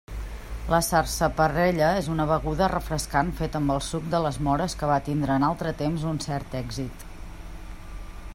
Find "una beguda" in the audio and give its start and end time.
2.13-2.69